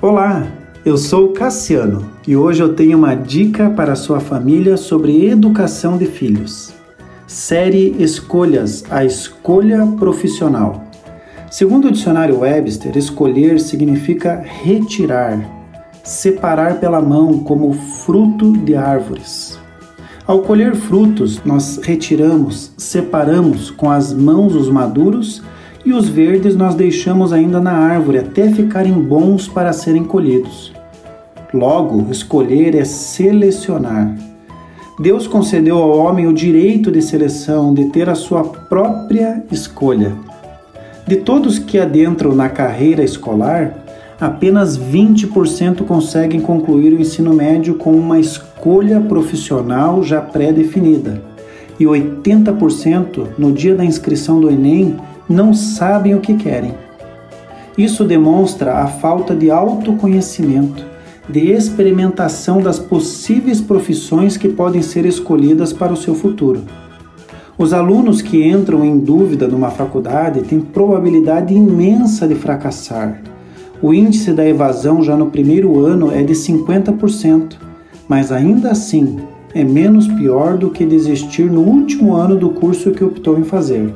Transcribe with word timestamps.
Olá, 0.00 0.46
eu 0.84 0.96
sou 0.96 1.32
Cassiano 1.32 2.08
e 2.24 2.36
hoje 2.36 2.62
eu 2.62 2.72
tenho 2.72 2.96
uma 2.96 3.16
dica 3.16 3.68
para 3.68 3.96
sua 3.96 4.20
família 4.20 4.76
sobre 4.76 5.26
educação 5.26 5.98
de 5.98 6.06
filhos. 6.06 6.72
Série 7.26 7.96
Escolhas 7.98 8.84
a 8.90 9.04
Escolha 9.04 9.84
Profissional. 9.98 10.84
Segundo 11.50 11.88
o 11.88 11.90
dicionário 11.90 12.38
Webster, 12.38 12.96
escolher 12.96 13.58
significa 13.58 14.40
retirar, 14.40 15.36
separar 16.04 16.78
pela 16.78 17.00
mão 17.00 17.40
como 17.40 17.72
fruto 17.72 18.52
de 18.52 18.76
árvores. 18.76 19.58
Ao 20.24 20.42
colher 20.42 20.76
frutos, 20.76 21.42
nós 21.44 21.80
retiramos, 21.82 22.70
separamos 22.76 23.68
com 23.72 23.90
as 23.90 24.14
mãos 24.14 24.54
os 24.54 24.70
maduros 24.70 25.42
e 25.84 25.92
os 25.92 26.08
verdes 26.08 26.56
nós 26.56 26.74
deixamos 26.74 27.32
ainda 27.32 27.60
na 27.60 27.72
árvore 27.72 28.18
até 28.18 28.50
ficarem 28.50 28.92
bons 28.92 29.48
para 29.48 29.72
serem 29.72 30.04
colhidos. 30.04 30.72
Logo, 31.52 32.10
escolher 32.10 32.74
é 32.74 32.84
selecionar. 32.84 34.14
Deus 35.00 35.26
concedeu 35.26 35.78
ao 35.78 35.96
homem 35.96 36.26
o 36.26 36.32
direito 36.32 36.90
de 36.90 37.00
seleção, 37.00 37.72
de 37.72 37.86
ter 37.86 38.08
a 38.08 38.14
sua 38.14 38.42
própria 38.42 39.44
escolha. 39.50 40.12
De 41.06 41.16
todos 41.16 41.58
que 41.58 41.78
adentram 41.78 42.34
na 42.34 42.48
carreira 42.48 43.02
escolar, 43.02 43.72
apenas 44.20 44.76
20% 44.76 45.84
conseguem 45.86 46.40
concluir 46.40 46.92
o 46.92 47.00
ensino 47.00 47.32
médio 47.32 47.76
com 47.76 47.92
uma 47.92 48.18
escolha 48.18 49.00
profissional 49.00 50.02
já 50.02 50.20
pré-definida. 50.20 51.22
E 51.78 51.84
80% 51.84 53.28
no 53.38 53.52
dia 53.52 53.74
da 53.74 53.84
inscrição 53.84 54.40
do 54.40 54.50
Enem 54.50 54.96
não 55.28 55.52
sabem 55.52 56.14
o 56.14 56.20
que 56.20 56.34
querem. 56.34 56.74
Isso 57.76 58.04
demonstra 58.04 58.78
a 58.78 58.86
falta 58.86 59.34
de 59.34 59.50
autoconhecimento, 59.50 60.84
de 61.28 61.52
experimentação 61.52 62.60
das 62.60 62.78
possíveis 62.78 63.60
profissões 63.60 64.36
que 64.36 64.48
podem 64.48 64.82
ser 64.82 65.04
escolhidas 65.04 65.72
para 65.72 65.92
o 65.92 65.96
seu 65.96 66.14
futuro. 66.14 66.62
Os 67.58 67.72
alunos 67.72 68.22
que 68.22 68.48
entram 68.48 68.84
em 68.84 68.98
dúvida 68.98 69.46
numa 69.46 69.70
faculdade 69.70 70.42
têm 70.42 70.60
probabilidade 70.60 71.52
imensa 71.52 72.26
de 72.26 72.34
fracassar. 72.34 73.20
O 73.82 73.92
índice 73.92 74.32
da 74.32 74.46
evasão 74.46 75.02
já 75.02 75.16
no 75.16 75.30
primeiro 75.30 75.84
ano 75.84 76.10
é 76.10 76.22
de 76.22 76.32
50%, 76.32 77.56
mas 78.08 78.32
ainda 78.32 78.70
assim 78.70 79.18
é 79.54 79.62
menos 79.62 80.08
pior 80.08 80.56
do 80.56 80.70
que 80.70 80.86
desistir 80.86 81.50
no 81.50 81.60
último 81.60 82.14
ano 82.14 82.36
do 82.36 82.50
curso 82.50 82.90
que 82.92 83.04
optou 83.04 83.38
em 83.38 83.44
fazer. 83.44 83.92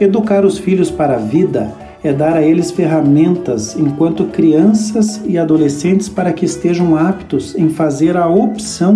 Educar 0.00 0.46
os 0.46 0.58
filhos 0.58 0.90
para 0.90 1.16
a 1.16 1.18
vida 1.18 1.70
é 2.02 2.10
dar 2.10 2.34
a 2.34 2.42
eles 2.42 2.70
ferramentas 2.70 3.76
enquanto 3.78 4.24
crianças 4.24 5.20
e 5.26 5.36
adolescentes 5.36 6.08
para 6.08 6.32
que 6.32 6.46
estejam 6.46 6.96
aptos 6.96 7.54
em 7.54 7.68
fazer 7.68 8.16
a 8.16 8.26
opção 8.26 8.94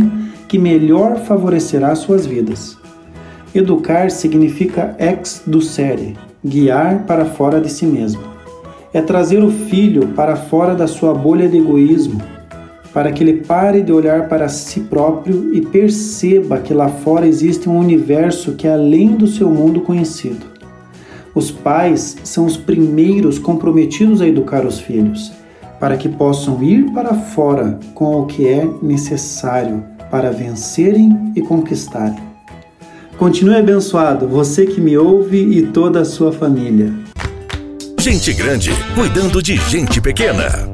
que 0.48 0.58
melhor 0.58 1.18
favorecerá 1.18 1.94
suas 1.94 2.24
vidas. 2.24 2.78
Educar 3.54 4.10
significa 4.10 4.96
ex 4.98 5.42
do 5.46 5.60
série, 5.60 6.16
guiar 6.42 7.04
para 7.04 7.26
fora 7.26 7.60
de 7.60 7.70
si 7.70 7.84
mesmo. 7.84 8.22
É 8.90 9.02
trazer 9.02 9.44
o 9.44 9.50
filho 9.50 10.06
para 10.16 10.36
fora 10.36 10.74
da 10.74 10.86
sua 10.86 11.12
bolha 11.12 11.46
de 11.46 11.58
egoísmo, 11.58 12.22
para 12.94 13.12
que 13.12 13.22
ele 13.22 13.44
pare 13.44 13.82
de 13.82 13.92
olhar 13.92 14.26
para 14.26 14.48
si 14.48 14.80
próprio 14.80 15.54
e 15.54 15.60
perceba 15.60 16.60
que 16.60 16.72
lá 16.72 16.88
fora 16.88 17.26
existe 17.26 17.68
um 17.68 17.78
universo 17.78 18.52
que 18.52 18.66
é 18.66 18.72
além 18.72 19.08
do 19.08 19.26
seu 19.26 19.50
mundo 19.50 19.82
conhecido. 19.82 20.54
Os 21.34 21.50
pais 21.50 22.16
são 22.22 22.46
os 22.46 22.56
primeiros 22.56 23.38
comprometidos 23.38 24.20
a 24.20 24.28
educar 24.28 24.64
os 24.64 24.78
filhos, 24.78 25.32
para 25.80 25.96
que 25.96 26.08
possam 26.08 26.62
ir 26.62 26.92
para 26.92 27.12
fora 27.14 27.78
com 27.94 28.20
o 28.20 28.26
que 28.26 28.46
é 28.46 28.68
necessário 28.80 29.84
para 30.10 30.30
vencerem 30.30 31.32
e 31.34 31.42
conquistarem. 31.42 32.22
Continue 33.18 33.56
abençoado, 33.56 34.28
você 34.28 34.64
que 34.66 34.80
me 34.80 34.96
ouve 34.96 35.38
e 35.38 35.66
toda 35.66 36.00
a 36.00 36.04
sua 36.04 36.32
família. 36.32 36.92
Gente 37.98 38.32
grande 38.32 38.70
cuidando 38.94 39.42
de 39.42 39.56
gente 39.56 40.00
pequena. 40.00 40.72